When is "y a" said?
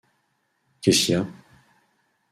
1.13-1.27